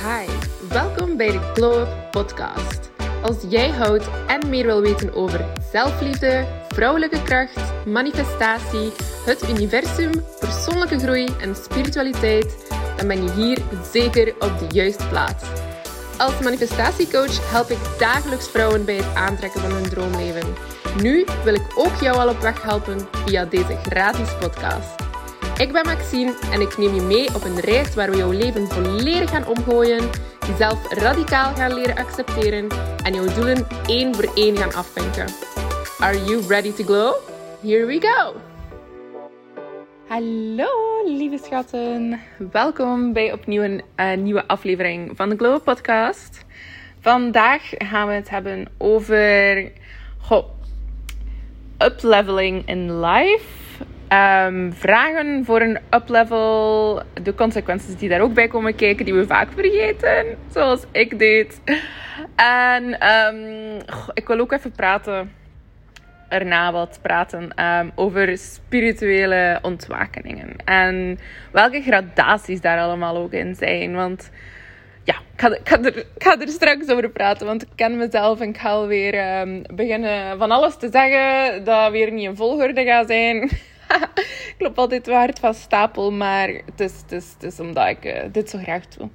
[0.00, 0.26] Hi,
[0.68, 2.90] welkom bij de Glow Up Podcast.
[3.22, 8.92] Als jij houdt en meer wil weten over zelfliefde, vrouwelijke kracht, manifestatie,
[9.26, 13.58] het universum, persoonlijke groei en spiritualiteit, dan ben je hier
[13.92, 15.44] zeker op de juiste plaats.
[16.18, 20.54] Als manifestatiecoach help ik dagelijks vrouwen bij het aantrekken van hun droomleven.
[21.02, 25.09] Nu wil ik ook jou al op weg helpen via deze gratis podcast.
[25.60, 28.66] Ik ben Maxine en ik neem je mee op een reis waar we jouw leven
[28.66, 30.10] volledig gaan omgooien,
[30.46, 32.68] jezelf radicaal gaan leren accepteren
[33.04, 35.26] en jouw doelen één voor één gaan afvinken.
[35.98, 37.14] Are you ready to glow?
[37.62, 38.34] Here we go!
[40.08, 40.68] Hallo
[41.04, 42.20] lieve schatten,
[42.52, 46.44] welkom bij opnieuw een uh, nieuwe aflevering van de Glow Podcast.
[47.00, 49.72] Vandaag gaan we het hebben over
[50.18, 50.44] goh,
[51.78, 53.60] upleveling in life
[54.12, 59.26] Um, vragen voor een uplevel, de consequenties die daar ook bij komen kijken, die we
[59.26, 61.60] vaak vergeten, zoals ik deed.
[62.36, 63.80] En um,
[64.14, 65.32] ik wil ook even praten,
[66.28, 70.56] erna wat praten, um, over spirituele ontwakeningen.
[70.64, 71.18] En
[71.52, 73.94] welke gradaties daar allemaal ook in zijn.
[73.94, 74.30] Want
[75.04, 75.50] ja, ik, ga
[75.82, 79.46] er, ik ga, er, straks over praten, want ik ken mezelf en ik ga alweer
[79.74, 83.50] beginnen van alles te zeggen dat weer niet in volgorde gaat zijn.
[84.56, 87.88] ik loop altijd wel hard van stapel, maar het is, het is, het is omdat
[87.88, 89.08] ik uh, dit zo graag doe.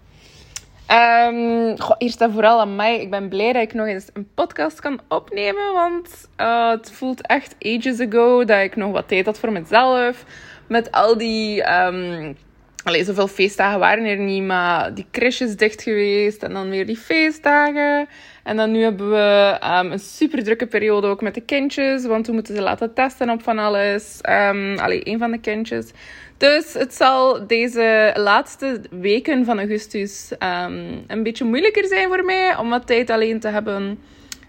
[0.92, 3.02] Um, goh, eerst en vooral aan mij.
[3.02, 5.74] Ik ben blij dat ik nog eens een podcast kan opnemen.
[5.74, 10.26] Want uh, het voelt echt ages ago dat ik nog wat tijd had voor mezelf.
[10.68, 12.38] Met al die um,
[12.86, 16.98] Allee, zoveel feestdagen waren er niet, maar die crèches dicht geweest en dan weer die
[16.98, 18.08] feestdagen.
[18.44, 22.28] En dan nu hebben we um, een super drukke periode ook met de kindjes, want
[22.28, 24.20] we moeten ze laten testen op van alles.
[24.30, 25.92] Um, allee, een van de kindjes.
[26.38, 32.58] Dus het zal deze laatste weken van augustus um, een beetje moeilijker zijn voor mij
[32.58, 34.00] om wat tijd alleen te hebben.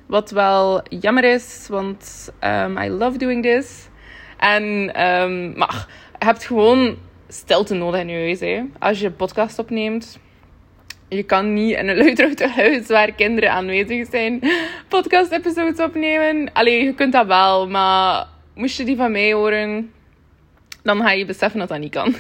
[0.07, 2.33] Wat wel jammer is, want
[2.85, 3.89] I love doing this.
[4.39, 4.85] En,
[5.57, 5.87] maar
[6.19, 6.97] je hebt gewoon
[7.29, 8.41] stilte nodig in je huis.
[8.41, 8.63] Hè.
[8.79, 10.19] Als je een podcast opneemt,
[11.09, 14.43] je kan niet in een luidruchtig huis waar kinderen aanwezig zijn
[14.89, 16.53] podcast-episodes opnemen.
[16.53, 19.93] Alleen je kunt dat wel, maar moest je die van mij horen,
[20.83, 22.15] dan ga je beseffen dat dat niet kan.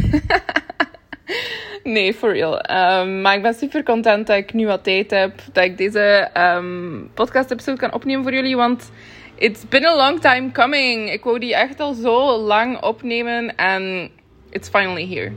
[1.95, 2.55] nee, for real.
[2.55, 6.31] Um, maar ik ben super content dat ik nu wat tijd heb, dat ik deze
[6.35, 8.91] um, podcast-episode kan opnemen voor jullie, want
[9.35, 11.11] it's been a long time coming.
[11.13, 14.11] Ik wou die echt al zo lang opnemen en
[14.57, 15.33] it's finally here.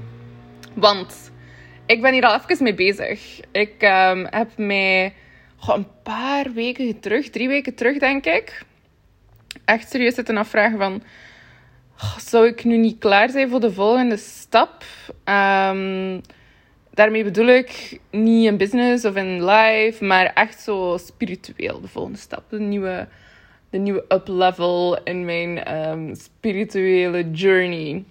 [0.73, 1.31] Want
[1.85, 3.39] ik ben hier al even mee bezig.
[3.51, 5.13] Ik um, heb mij
[5.57, 8.63] goh, een paar weken terug, drie weken terug denk ik,
[9.65, 11.03] echt serieus zitten afvragen van...
[12.17, 14.83] Zou ik nu niet klaar zijn voor de volgende stap?
[15.09, 16.21] Um,
[16.93, 22.17] daarmee bedoel ik niet in business of in life, maar echt zo spiritueel de volgende
[22.17, 22.43] stap.
[22.49, 23.07] De nieuwe,
[23.69, 28.03] de nieuwe up-level in mijn um, spirituele journey.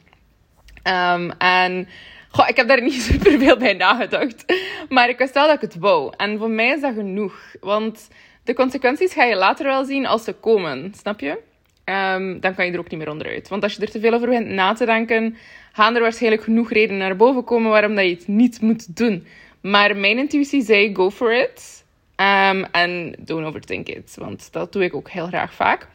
[0.88, 1.88] Um, en
[2.30, 4.44] goh, ik heb daar niet super veel bij nagedacht.
[4.88, 6.12] Maar ik wist wel dat ik het wou.
[6.16, 7.34] En voor mij is dat genoeg.
[7.60, 8.08] Want
[8.44, 10.92] de consequenties ga je later wel zien als ze komen.
[10.96, 11.38] Snap je?
[11.84, 13.48] Um, dan kan je er ook niet meer onderuit.
[13.48, 15.36] Want als je er te veel over begint na te denken,
[15.72, 19.26] gaan er waarschijnlijk genoeg redenen naar boven komen waarom dat je het niet moet doen.
[19.60, 21.84] Maar mijn intuïtie zei: go for it.
[22.16, 24.14] Um, en don't overthink it.
[24.18, 25.88] Want dat doe ik ook heel graag vaak.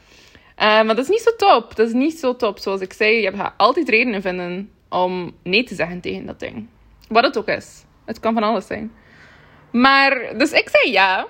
[0.57, 1.75] Maar dat is niet zo top.
[1.75, 2.59] Dat is niet zo top.
[2.59, 6.67] Zoals ik zei, je gaat altijd redenen vinden om nee te zeggen tegen dat ding.
[7.07, 7.83] Wat het ook is.
[8.05, 8.91] Het kan van alles zijn.
[9.71, 11.25] Maar, dus ik zei ja.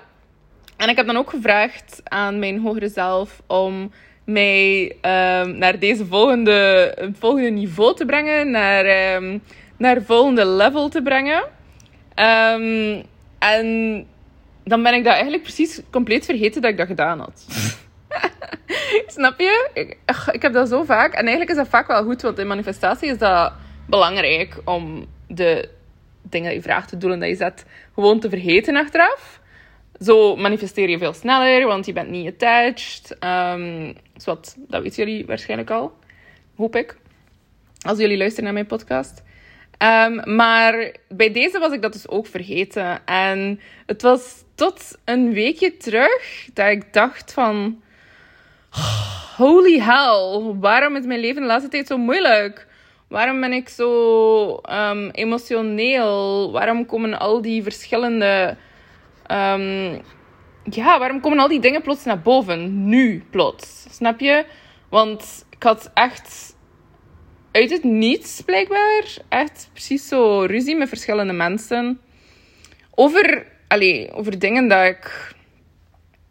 [0.76, 3.92] En ik heb dan ook gevraagd aan mijn hogere zelf om
[4.24, 8.50] mij um, naar deze volgende, volgende niveau te brengen.
[8.50, 9.42] Naar, um,
[9.76, 11.42] naar volgende level te brengen.
[12.16, 13.02] Um,
[13.38, 14.06] en
[14.64, 17.44] dan ben ik dat eigenlijk precies compleet vergeten dat ik dat gedaan had.
[19.14, 19.70] Snap je?
[19.74, 19.96] Ik,
[20.32, 21.12] ik heb dat zo vaak.
[21.12, 23.52] En eigenlijk is dat vaak wel goed, want in manifestatie is dat
[23.86, 25.68] belangrijk om de
[26.22, 29.40] dingen die je vraagt, de doelen die je zet, gewoon te vergeten achteraf.
[30.00, 33.16] Zo manifesteer je veel sneller, want je bent niet attached.
[33.24, 33.94] Um,
[34.24, 35.92] dat weten jullie waarschijnlijk al,
[36.56, 36.96] hoop ik.
[37.86, 39.22] Als jullie luisteren naar mijn podcast.
[39.78, 43.06] Um, maar bij deze was ik dat dus ook vergeten.
[43.06, 47.82] En het was tot een weekje terug dat ik dacht van...
[49.36, 52.66] Holy hell, waarom is mijn leven de laatste tijd zo moeilijk?
[53.08, 56.52] Waarom ben ik zo um, emotioneel?
[56.52, 58.56] Waarom komen al die verschillende...
[59.30, 60.02] Um,
[60.70, 62.88] ja, waarom komen al die dingen plots naar boven?
[62.88, 63.86] Nu plots.
[63.90, 64.44] Snap je?
[64.88, 66.56] Want ik had echt
[67.52, 72.00] uit het niets blijkbaar echt precies zo ruzie met verschillende mensen.
[72.94, 75.34] over, allee, over dingen dat ik,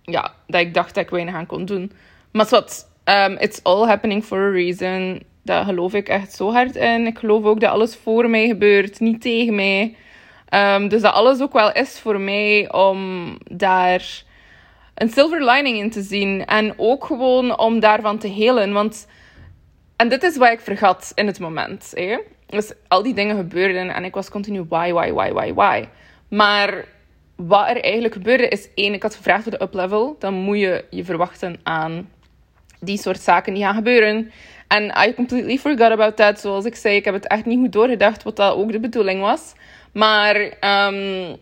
[0.01, 1.91] ja, dat ik dacht dat ik weinig aan kon doen.
[2.33, 5.23] Maar wat, um, it's all happening for a reason.
[5.43, 7.07] Daar geloof ik echt zo hard in.
[7.07, 9.95] Ik geloof ook dat alles voor mij gebeurt, niet tegen mij.
[10.49, 14.23] Um, dus dat alles ook wel is voor mij om daar
[14.93, 16.45] een silver lining in te zien.
[16.45, 18.73] En ook gewoon om daarvan te helen.
[18.73, 19.07] Want,
[19.95, 21.91] en dit is wat ik vergat in het moment.
[21.95, 22.17] Hè?
[22.45, 25.87] Dus al die dingen gebeurden en ik was continu why, why, why, why, why.
[26.27, 26.85] Maar
[27.35, 30.15] wat er eigenlijk gebeurde is één, ik had gevraagd voor de uplevel.
[30.19, 32.09] Dan moet je je verwachten aan
[32.85, 34.31] die soort zaken die gaan gebeuren.
[34.67, 36.39] En I completely forgot about that.
[36.39, 39.21] Zoals ik zei, ik heb het echt niet goed doorgedacht wat dat ook de bedoeling
[39.21, 39.53] was.
[39.91, 40.35] Maar
[40.89, 41.37] um,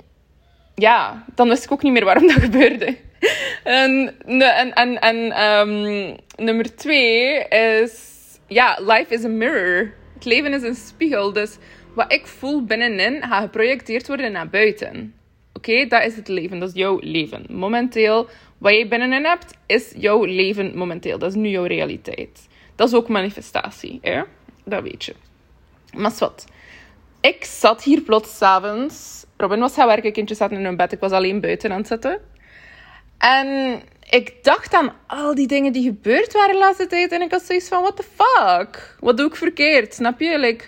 [0.76, 2.98] ja, dan wist ik ook niet meer waarom dat gebeurde.
[3.64, 8.10] en en, en, en um, nummer twee is...
[8.48, 9.94] Ja, life is a mirror.
[10.14, 11.34] Het leven is een spiegel.
[11.34, 11.58] Dus
[11.96, 15.14] wat ik voel binnenin gaat geprojecteerd worden naar buiten.
[15.54, 16.60] Oké, dat is het leven.
[16.60, 17.46] Dat is jouw leven.
[17.50, 18.30] Momenteel,
[18.62, 21.18] wat je binnenin hebt, is jouw leven momenteel.
[21.20, 22.48] Dat is nu jouw realiteit.
[22.76, 24.00] Dat is ook manifestatie.
[24.02, 24.22] Hè?
[24.66, 25.16] Dat weet je.
[25.94, 26.46] Maar wat?
[27.22, 29.26] Ik zat hier plots s'avonds.
[29.38, 30.92] Robin was gaan werken, kindjes zaten in hun bed.
[30.92, 32.20] Ik was alleen buiten aan het zitten.
[33.18, 37.12] En ik dacht aan al die dingen die gebeurd waren de laatste tijd.
[37.12, 38.98] En ik had zoiets van, what the fuck?
[39.00, 39.94] Wat doe ik verkeerd?
[39.94, 40.40] Snap je?
[40.40, 40.66] Like,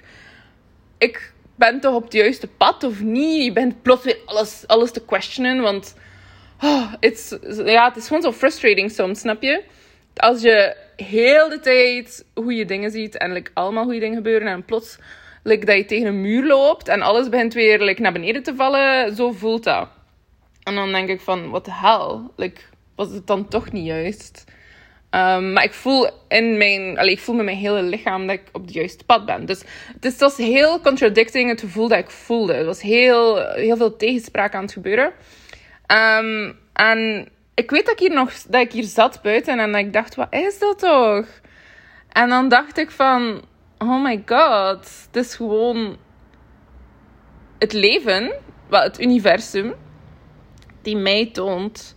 [0.98, 3.44] ik ben toch op het juiste pad of niet?
[3.44, 5.62] Je bent plots weer alles, alles te questionen.
[5.62, 5.96] Want
[6.64, 9.64] oh, it's, ja, het is gewoon zo frustrating soms, snap je?
[10.16, 14.66] Als je heel de tijd hoe je dingen ziet en allemaal goede dingen gebeuren en
[14.66, 14.98] plots
[15.44, 19.32] dat je tegen een muur loopt en alles begint weer naar beneden te vallen, zo
[19.32, 19.88] voelt dat.
[20.64, 22.32] En dan denk ik van, wat de hel?
[22.36, 22.62] Like,
[22.96, 24.44] was het dan toch niet juist?
[25.12, 28.44] Um, maar ik voel in mijn, allee, ik voel met mijn hele lichaam dat ik
[28.52, 29.46] op het juiste pad ben.
[29.46, 29.64] Dus
[29.94, 32.54] het is, was heel contradicting het gevoel dat ik voelde.
[32.54, 35.12] Er was heel, heel veel tegenspraak aan het gebeuren.
[35.88, 39.82] Um, en ik weet dat ik hier nog dat ik hier zat buiten en dat
[39.82, 41.26] ik dacht, wat is dat toch?
[42.10, 43.42] En dan dacht ik van,
[43.78, 45.98] oh my god, het is gewoon
[47.60, 48.34] het leven,
[48.70, 49.74] wat het universum,
[50.82, 51.96] die mij toont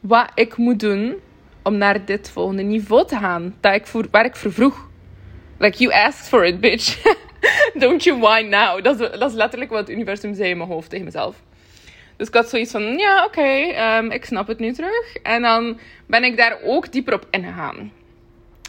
[0.00, 1.16] wat ik moet doen
[1.62, 3.56] om naar dit volgende niveau te gaan.
[3.60, 4.88] Dat ik voor, waar ik voor vroeg.
[5.58, 7.02] Like, you asked for it, bitch.
[7.82, 8.84] Don't you whine now.
[8.84, 11.42] Dat is, dat is letterlijk wat het universum zei in mijn hoofd tegen mezelf.
[12.18, 15.16] Dus ik had zoiets van, ja, oké, ehm, ik snap het nu terug.
[15.22, 17.92] En dan ben ik daar ook dieper op ingegaan.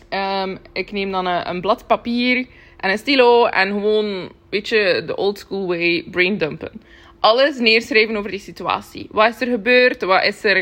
[0.10, 2.48] Um, ik neem dan een, blad papier
[2.78, 6.82] en een stilo en gewoon, weet je, de old school way brain dumpen.
[7.20, 9.08] Alles neerschrijven over die situatie.
[9.12, 10.02] Wat is er gebeurd?
[10.02, 10.58] Wat is er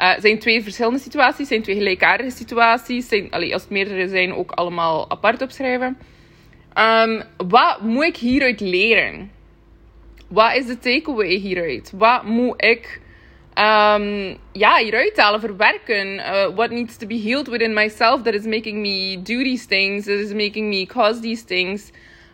[0.00, 3.08] uh, zijn twee verschillende situaties, zijn twee gelijkaardige situaties.
[3.08, 5.98] Zijn, als het meerdere zijn, ook allemaal apart opschrijven.
[6.78, 9.30] Um, wat moet ik hieruit leren?
[10.28, 11.92] Wat is de takeaway hieruit?
[11.96, 13.00] Wat moet ik
[13.54, 16.14] um, ja, hieruit halen, verwerken?
[16.14, 20.04] Uh, what needs to be healed within myself that is making me do these things,
[20.04, 21.90] that is making me cause these things?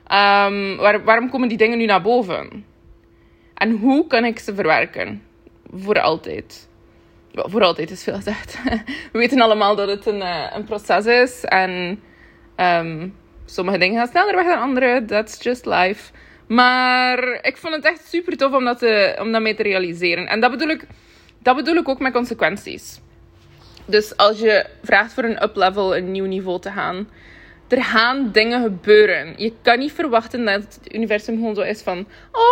[0.07, 2.65] Um, waar, waarom komen die dingen nu naar boven?
[3.55, 5.23] En hoe kan ik ze verwerken?
[5.73, 6.71] Voor altijd
[7.35, 8.59] voor altijd is veel gezegd.
[9.13, 11.45] We weten allemaal dat het een, uh, een proces is.
[11.45, 12.03] En
[12.57, 15.05] um, sommige dingen gaan sneller weg dan andere.
[15.05, 16.13] That's just life.
[16.55, 18.83] Maar ik vond het echt super tof om dat,
[19.21, 20.27] om dat mee te realiseren.
[20.27, 20.87] En dat bedoel, ik,
[21.39, 23.01] dat bedoel ik ook met consequenties.
[23.87, 27.09] Dus als je vraagt voor een uplevel, een nieuw niveau te gaan,
[27.69, 29.35] er gaan dingen gebeuren.
[29.37, 32.07] Je kan niet verwachten dat het universum gewoon zo is van: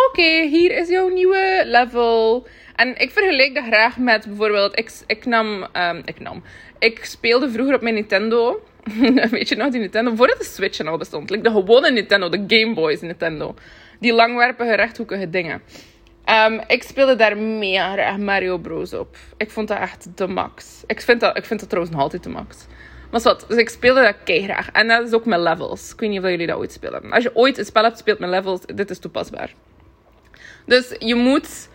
[0.07, 2.47] oké, hier is jouw nieuwe level.
[2.75, 6.43] En ik vergelijk dat graag met bijvoorbeeld, ik, ik nam, um, ik nam,
[6.79, 8.63] ik speelde vroeger op mijn Nintendo.
[9.31, 11.29] Weet je nog, die Nintendo, voordat de Switch al bestond.
[11.29, 13.55] Like de gewone Nintendo, de Game Boys Nintendo.
[14.01, 15.61] Die langwerpige, rechthoekige dingen.
[16.45, 19.15] Um, ik speelde daar mega graag Mario Bros op.
[19.37, 20.83] Ik vond dat echt de max.
[20.87, 22.65] Ik vind dat, ik vind dat trouwens nog altijd de max.
[23.11, 24.71] Maar wat, dus ik speelde dat kei graag.
[24.71, 25.93] En dat is ook met levels.
[25.93, 27.11] Ik weet niet of jullie dat ooit spelen.
[27.11, 29.53] Als je ooit een spel hebt speelt met levels, dit is toepasbaar.
[30.65, 31.69] Dus je moet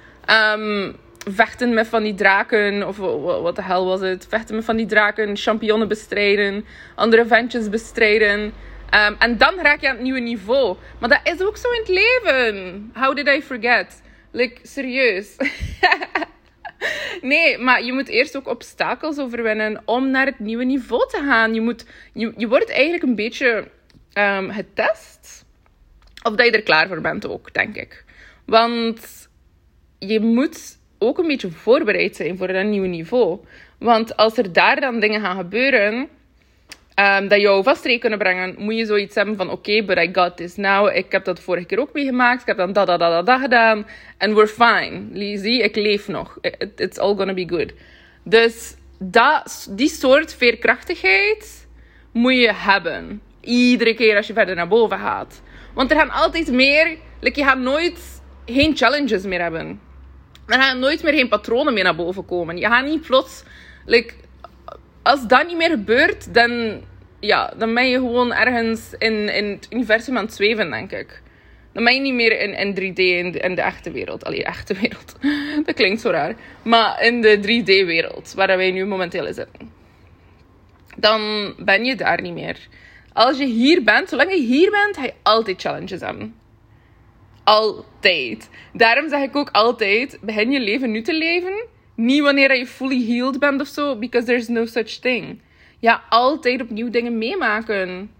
[0.54, 0.96] um,
[1.30, 2.96] vechten met van die draken, of
[3.42, 4.26] wat de hel was het?
[4.28, 6.64] Vechten met van die draken, champignonnen bestrijden,
[6.94, 8.52] andere ventjes bestrijden.
[8.94, 10.76] Um, en dan raak je aan het nieuwe niveau.
[11.00, 12.90] Maar dat is ook zo in het leven.
[12.94, 14.02] How did I forget?
[14.30, 15.36] Like, serieus.
[17.20, 21.54] nee, maar je moet eerst ook obstakels overwinnen om naar het nieuwe niveau te gaan.
[21.54, 23.68] Je, moet, je, je wordt eigenlijk een beetje
[24.14, 25.44] um, getest.
[26.22, 28.04] Of dat je er klaar voor bent ook, denk ik.
[28.44, 29.28] Want
[29.98, 33.38] je moet ook een beetje voorbereid zijn voor dat nieuwe niveau.
[33.78, 36.08] Want als er daar dan dingen gaan gebeuren,
[36.96, 40.36] um, dat jou vast kunnen brengen, moet je zoiets hebben van: oké, but I got
[40.36, 40.96] this now.
[40.96, 42.40] Ik heb dat vorige keer ook meegemaakt.
[42.40, 43.86] Ik heb dan dat, dat, dat, dat, gedaan.
[44.18, 45.02] En we're fine.
[45.38, 46.38] Zie, ik leef nog.
[46.76, 47.72] it's all gonna be good.
[48.22, 51.68] Dus dat, die soort veerkrachtigheid
[52.12, 53.22] moet je hebben.
[53.40, 55.42] Iedere keer als je verder naar boven gaat.
[55.74, 56.96] Want er gaan altijd meer.
[57.20, 59.80] Like, je gaat nooit geen challenges meer hebben.
[60.46, 62.56] Er gaan nooit meer geen patronen meer naar boven komen.
[62.56, 63.44] Je gaat niet plots.
[65.06, 66.82] Als dat niet meer gebeurt, dan,
[67.20, 71.22] ja, dan ben je gewoon ergens in, in het universum aan het zweven, denk ik.
[71.72, 72.98] Dan ben je niet meer in, in 3D,
[73.42, 74.24] in, de echte wereld.
[74.24, 75.16] Allee, echte wereld.
[75.66, 76.34] dat klinkt zo raar.
[76.62, 79.70] Maar in de 3D-wereld, waar wij nu momenteel in zitten.
[80.96, 82.68] Dan ben je daar niet meer.
[83.12, 86.34] Als je hier bent, zolang je hier bent, ga je altijd challenges hebben.
[87.44, 88.48] Altijd.
[88.72, 91.66] Daarom zeg ik ook altijd: begin je leven nu te leven.
[91.96, 95.40] Niet wanneer je fully healed bent of zo, because there's no such thing.
[95.78, 98.10] Ja, altijd opnieuw dingen meemaken.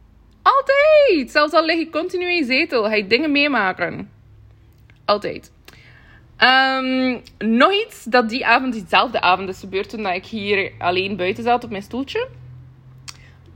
[0.42, 1.30] Altijd!
[1.30, 4.10] Zelfs al lig je continu in je zetel, ga je dingen meemaken.
[5.04, 5.52] Altijd.
[6.38, 11.44] Um, nog iets dat die avond, diezelfde avond is gebeurd toen ik hier alleen buiten
[11.44, 12.28] zat op mijn stoeltje.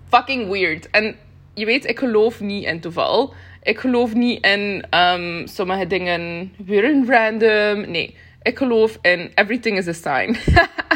[0.09, 0.91] Fucking weird.
[0.91, 1.17] En
[1.55, 3.35] je weet, ik geloof niet in toeval.
[3.63, 7.91] Ik geloof niet in um, sommige dingen weer een random.
[7.91, 10.37] Nee, ik geloof in everything is a sign.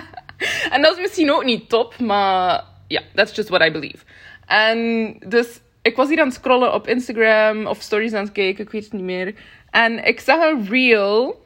[0.75, 2.65] en dat is misschien ook niet top, maar ja,
[3.01, 3.99] yeah, that's just what I believe.
[4.47, 8.65] En dus ik was hier aan het scrollen op Instagram of stories aan het kijken,
[8.65, 9.35] ik weet het niet meer.
[9.71, 11.43] En ik zag een reel.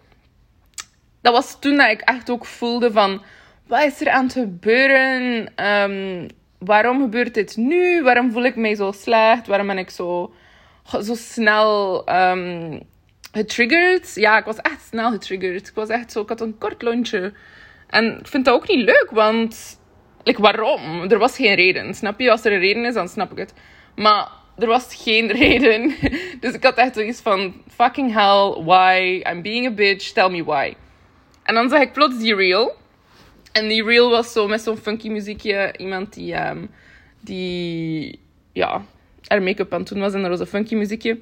[1.21, 3.23] Dat was toen dat ik echt ook voelde van,
[3.67, 5.49] wat is er aan het gebeuren?
[5.67, 6.27] Um,
[6.59, 8.03] waarom gebeurt dit nu?
[8.03, 9.47] Waarom voel ik mij zo slecht?
[9.47, 10.33] Waarom ben ik zo,
[11.03, 12.81] zo snel um,
[13.39, 14.15] getriggerd?
[14.15, 15.69] Ja, ik was echt snel getriggerd.
[15.69, 17.33] Ik was echt zo, ik had een kort lontje.
[17.87, 19.81] En ik vind dat ook niet leuk, want
[20.23, 21.11] like, waarom?
[21.11, 21.95] Er was geen reden.
[21.95, 22.31] Snap je?
[22.31, 23.53] Als er een reden is, dan snap ik het.
[23.97, 24.29] Maar
[24.59, 25.95] er was geen reden.
[26.41, 29.23] Dus ik had echt zoiets van: fucking hell, why?
[29.31, 30.75] I'm being a bitch, tell me why.
[31.43, 32.77] En dan zag ik plots die reel.
[33.53, 35.75] En die reel was zo met zo'n funky muziekje.
[35.77, 36.71] Iemand die, um,
[37.21, 38.21] die
[38.53, 38.85] ja,
[39.27, 41.19] er make-up aan toen was en er was een funky muziekje.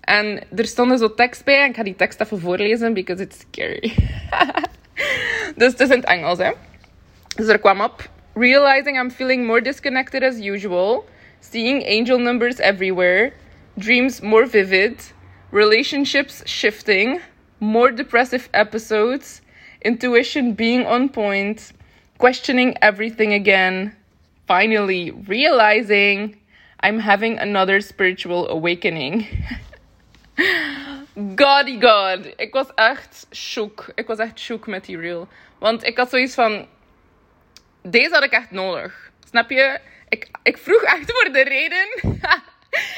[0.00, 1.62] En er stond zo tekst bij.
[1.62, 3.92] En ik ga die tekst even voorlezen, because it's scary.
[5.56, 6.50] dus het is in het Engels, hè.
[7.36, 8.10] Dus er kwam op.
[8.34, 11.04] Realizing I'm feeling more disconnected as usual.
[11.40, 13.32] Seeing angel numbers everywhere.
[13.74, 15.12] Dreams more vivid.
[15.50, 17.20] Relationships shifting.
[17.58, 19.40] More depressive episodes
[19.82, 21.72] intuition being on point,
[22.18, 23.96] questioning everything again,
[24.46, 26.36] finally realizing
[26.80, 29.26] I'm having another spiritual awakening.
[31.36, 32.32] Goddy God.
[32.36, 33.92] Ik was echt shook.
[33.94, 35.28] Ik was echt shook met die reel.
[35.58, 36.68] Want ik had zoiets van...
[37.82, 39.10] Deze had ik echt nodig.
[39.28, 39.78] Snap je?
[40.08, 41.88] Ik, ik vroeg echt voor de reden.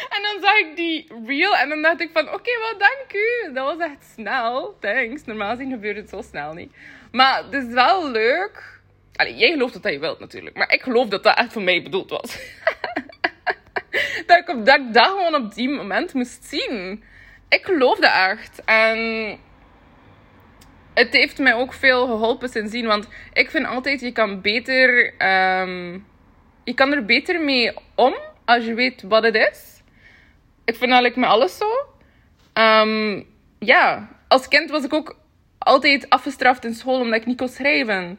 [0.08, 3.52] En dan zag ik die reel en dan dacht ik van, oké, wel dank u.
[3.52, 4.76] Dat was echt snel.
[4.80, 5.24] Thanks.
[5.24, 6.72] Normaal gezien gebeurt het zo snel niet.
[7.12, 8.80] Maar het is wel leuk.
[9.14, 10.56] Allee, jij gelooft dat, je wilt natuurlijk.
[10.56, 12.22] Maar ik geloof dat dat echt voor mij bedoeld was.
[14.26, 17.04] dat, ik op, dat dat gewoon op die moment moest zien.
[17.52, 18.62] Ik geloof dat echt.
[18.64, 18.98] En
[20.94, 22.86] het heeft mij ook veel geholpen sindsdien.
[22.86, 25.14] Want ik vind altijd, je kan beter...
[25.60, 26.06] Um,
[26.64, 29.82] je kan er beter mee om als je weet wat het is.
[30.64, 31.70] Ik vind eigenlijk met alles zo.
[32.54, 33.26] Um,
[33.58, 35.16] ja, als kind was ik ook
[35.58, 38.18] altijd afgestraft in school omdat ik niet kon schrijven.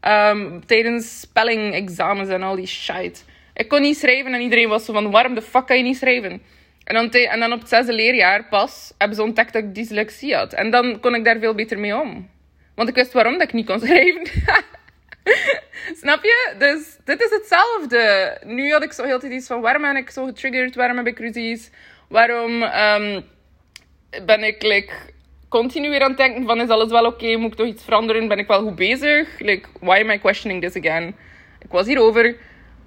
[0.00, 3.24] Um, tijdens spelling-examens en al die shit.
[3.54, 5.96] Ik kon niet schrijven en iedereen was zo van, waarom de fuck kan je niet
[5.96, 6.42] schrijven?
[6.90, 10.52] En dan, op het zesde leerjaar pas hebben ze ontdekt dat ik dyslexie had.
[10.52, 12.30] En dan kon ik daar veel beter mee om.
[12.74, 14.26] Want ik wist waarom dat ik niet kon schrijven.
[16.02, 16.54] Snap je?
[16.58, 18.36] Dus dit is hetzelfde.
[18.44, 20.74] Nu had ik zo heel tijd iets van waarom ben ik zo getriggerd?
[20.74, 21.70] Waarom heb ik ruzies?
[22.08, 23.24] Waarom um,
[24.24, 24.92] ben ik
[25.48, 27.36] continu weer aan het denken van is alles wel oké?
[27.36, 28.28] Moet ik toch iets veranderen?
[28.28, 29.38] Ben ik wel goed bezig?
[29.38, 31.16] Like, why am I questioning this again?
[31.62, 32.36] Ik was hierover.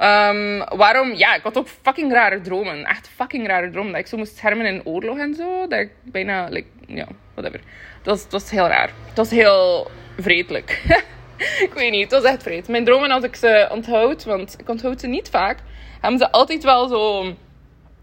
[0.04, 1.14] Um, waarom?
[1.14, 2.86] Ja, ik had ook fucking rare dromen.
[2.86, 3.92] Echt fucking rare dromen.
[3.92, 5.68] Dat ik zo moest schermen in oorlog en zo.
[5.68, 7.62] Dat ik bijna, like, ja, whatever.
[8.02, 8.90] Dat was, dat was heel raar.
[9.08, 10.82] Het was heel vredelijk.
[11.68, 12.68] ik weet niet, het was echt vreed.
[12.68, 15.60] Mijn dromen, als ik ze onthoud, want ik onthoud ze niet vaak,
[16.02, 17.34] hebben ze altijd wel zo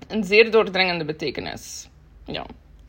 [0.08, 1.88] een zeer doordringende betekenis.
[2.24, 2.46] Ja,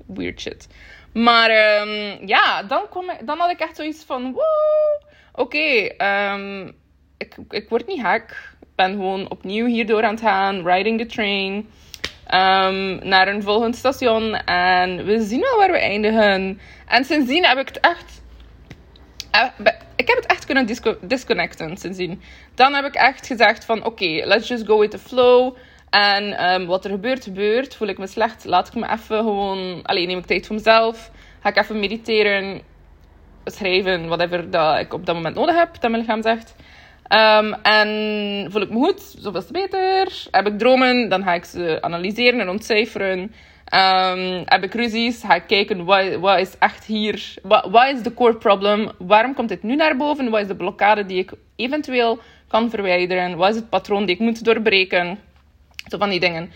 [0.08, 0.68] weird shit.
[1.14, 5.02] Maar um, ja, dan, kom ik, dan had ik echt zoiets van: wow,
[5.34, 6.76] oké, um,
[7.18, 8.51] ik, ik word niet gek.
[8.82, 11.54] Ben gewoon opnieuw hierdoor aan het gaan, riding the train.
[11.54, 14.36] Um, naar een volgend station.
[14.36, 16.60] En we zien wel waar we eindigen.
[16.88, 18.22] En sindsdien heb ik het echt.
[19.32, 19.48] Eh,
[19.96, 20.66] ik heb het echt kunnen
[21.02, 22.22] disconnecten sindsdien.
[22.56, 25.56] Dan heb ik echt gezegd van oké, let's just go with the flow.
[25.90, 27.76] En ehm, wat er gebeurt, gebeurt.
[27.76, 29.80] Voel ik me slecht, laat ik me even gewoon...
[29.84, 31.12] Alleen neem ik tijd voor mezelf.
[31.42, 32.62] Ga ik even mediteren,
[33.46, 36.56] schrijven, whatever dat ik op dat moment nodig heb, dat mijn lichaam zegt.
[37.14, 40.28] Um, en voel ik me goed, zoveel te beter.
[40.32, 43.20] Heb ik dromen, dan ga ik ze analyseren en ontcijferen.
[43.20, 48.02] Um, heb ik ruzies, ga ik kijken wat, wat is echt hier, wat, wat is
[48.02, 51.32] de core problem, waarom komt dit nu naar boven, wat is de blokkade die ik
[51.56, 55.20] eventueel kan verwijderen, wat is het patroon die ik moet doorbreken.
[55.88, 56.52] Zo van die dingen.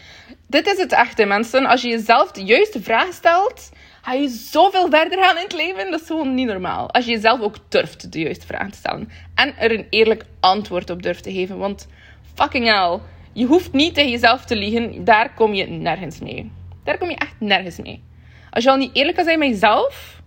[0.48, 1.66] Dit is het echte, mensen.
[1.66, 3.72] Als je jezelf de juiste vraag stelt,
[4.06, 5.92] ga je zoveel verder gaan in het leven.
[5.92, 6.92] Dat is gewoon niet normaal.
[6.92, 9.10] Als je jezelf ook durft de juiste vraag te stellen.
[9.36, 11.58] En er een eerlijk antwoord op durft te geven.
[11.58, 11.88] Want
[12.34, 13.00] fucking hell,
[13.34, 15.04] je hoeft niet tegen jezelf te liegen.
[15.04, 16.52] Daar kom je nergens mee.
[16.84, 18.04] Daar kom je echt nergens mee.
[18.50, 20.22] Als je al niet eerlijk kan zijn met jezelf,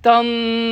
[0.00, 0.26] dan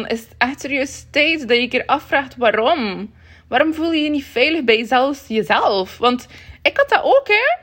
[0.09, 3.13] is het echt serieus tijd dat je keer afvraagt waarom.
[3.49, 5.29] Waarom voel je je niet veilig bij jezelf?
[5.29, 5.99] jezelf?
[5.99, 6.27] Want
[6.63, 7.59] ik had dat ook, hè.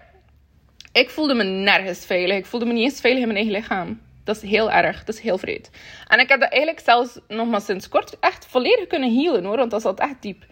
[0.99, 2.37] Ik voelde me nergens veilig.
[2.37, 4.05] Ik voelde me niet eens veilig in mijn eigen lichaam.
[4.27, 5.03] Dat is heel erg.
[5.03, 5.69] Dat is heel vreed.
[6.07, 9.57] En ik heb dat eigenlijk zelfs nog maar sinds kort echt volledig kunnen healen, hoor.
[9.57, 10.43] Want dat zat echt diep.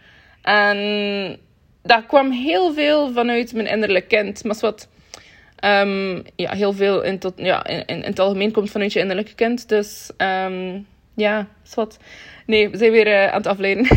[0.41, 1.39] En
[1.83, 4.43] dat kwam heel veel vanuit mijn innerlijk kind.
[4.43, 4.87] Maar wat...
[5.65, 9.35] Um, ja, heel veel in, tot, ja, in, in, het algemeen komt vanuit je innerlijke
[9.35, 9.69] kind.
[9.69, 11.99] Dus um, ja, wat.
[12.45, 13.87] Nee, we zijn weer uh, aan het afleiden.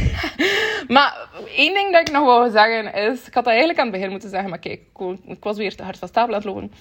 [0.96, 3.26] maar één ding dat ik nog wou zeggen is...
[3.26, 4.80] Ik had dat eigenlijk aan het begin moeten zeggen, maar kijk,
[5.26, 6.72] ik was weer te hard van stapel aan het lopen.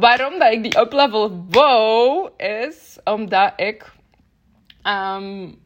[0.00, 3.92] Waarom dat ik die uplevel wou, is omdat ik...
[4.84, 5.58] Um,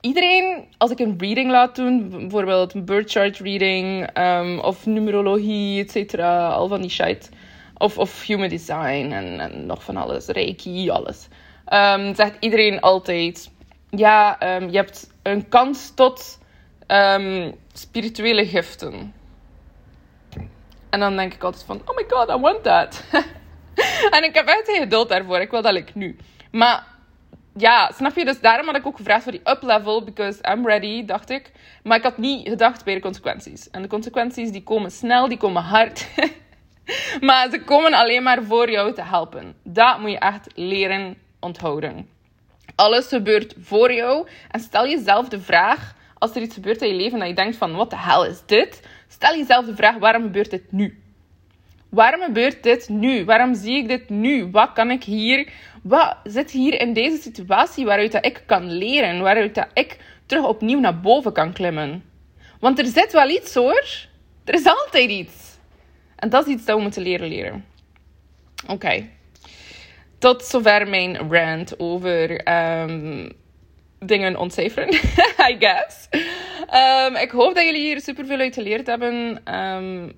[0.00, 5.82] iedereen, als ik een reading laat doen, bijvoorbeeld een birth chart reading, um, of numerologie,
[5.82, 7.30] et cetera, al van die shit...
[7.80, 11.28] Of, of human design en, en nog van alles, reiki, alles.
[11.72, 13.50] Um, zegt iedereen altijd
[13.90, 16.38] ja, je hebt een kans tot
[17.72, 19.14] spirituele giften.
[20.90, 23.04] En dan denk ik altijd van, oh my god, I want that.
[24.16, 25.38] en ik heb echt geen geduld daarvoor.
[25.38, 26.16] Ik wil dat ik nu.
[26.50, 26.84] Maar
[27.56, 28.24] ja, snap je?
[28.24, 31.52] Dus daarom had ik ook gevraagd voor die up-level, because I'm ready, dacht ik.
[31.82, 33.70] Maar ik had niet gedacht bij de consequenties.
[33.70, 36.08] En de consequenties die komen snel, die komen hard.
[37.20, 39.54] maar ze komen alleen maar voor jou te helpen.
[39.62, 42.08] Dat moet je echt leren onthouden.
[42.74, 44.28] Alles gebeurt voor jou.
[44.50, 47.56] En stel jezelf de vraag, als er iets gebeurt in je leven dat je denkt
[47.56, 48.82] van, wat de hel is dit?
[49.08, 51.02] Stel jezelf de vraag, waarom gebeurt dit nu?
[51.88, 53.24] Waarom gebeurt dit nu?
[53.24, 54.50] Waarom zie ik dit nu?
[54.50, 55.48] Wat kan ik hier...
[55.82, 59.20] Wat zit hier in deze situatie waaruit dat ik kan leren?
[59.20, 59.96] Waaruit dat ik
[60.26, 62.04] terug opnieuw naar boven kan klimmen?
[62.60, 63.84] Want er zit wel iets hoor.
[64.44, 65.58] Er is altijd iets.
[66.16, 67.64] En dat is iets dat we moeten leren leren.
[68.66, 69.06] Oké
[70.18, 72.48] tot zover mijn rant over
[72.82, 73.32] um,
[73.98, 74.88] dingen ontcijferen,
[75.50, 76.08] I guess.
[76.74, 79.40] Um, ik hoop dat jullie hier super veel uit geleerd hebben.
[79.54, 80.12] Um,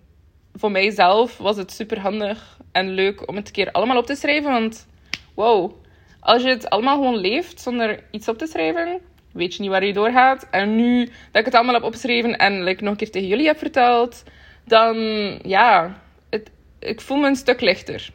[0.61, 4.14] voor mijzelf was het super handig en leuk om het een keer allemaal op te
[4.14, 4.51] schrijven.
[4.51, 4.87] Want
[5.35, 5.73] wow,
[6.20, 9.01] als je het allemaal gewoon leeft zonder iets op te schrijven,
[9.33, 10.46] weet je niet waar je doorgaat.
[10.51, 13.46] En nu dat ik het allemaal heb opgeschreven en like, nog een keer tegen jullie
[13.46, 14.23] heb verteld,
[14.64, 14.96] dan
[15.42, 18.11] ja, het, ik voel me een stuk lichter.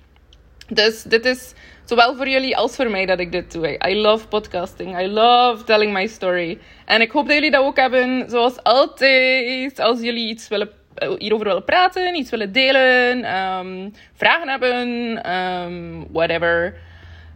[0.67, 1.53] Dus dit is
[1.85, 3.87] zowel voor jullie als voor mij dat ik dit doe.
[3.87, 4.99] I love podcasting.
[4.99, 6.59] I love telling my story.
[6.85, 8.29] En ik hoop dat jullie dat ook hebben.
[8.29, 9.79] Zoals altijd.
[9.79, 10.69] Als jullie iets willen,
[11.17, 16.73] hierover willen praten, iets willen delen, um, vragen hebben, um, whatever.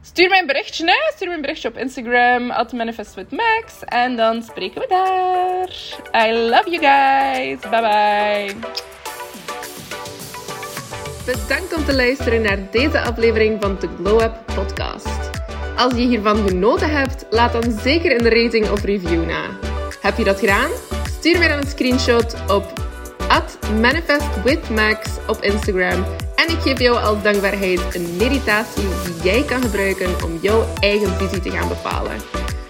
[0.02, 1.12] Stuur mij een berichtje?
[1.16, 3.84] Stuur mij een berichtje op Instagram, at manifestwithmax.
[3.86, 5.70] En dan spreken we daar.
[6.28, 7.60] I love you guys.
[7.60, 8.56] Bye bye.
[11.26, 15.30] Bedankt om te luisteren naar deze aflevering van de Glow Up Podcast.
[15.78, 19.46] Als je hiervan genoten hebt, laat dan zeker een rating of review na.
[20.02, 20.70] Heb je dat gedaan?
[21.20, 22.79] Stuur mij dan een screenshot op
[23.80, 30.24] manifestwithmax op Instagram en ik geef jou als dankbaarheid een meditatie die jij kan gebruiken
[30.24, 32.18] om jouw eigen visie te gaan bepalen.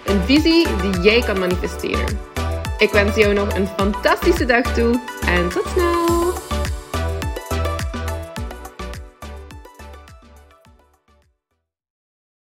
[0.04, 2.18] Een visie die jij kan manifesteren.
[2.78, 6.19] Ik wens jou nog een fantastische dag toe en tot snel!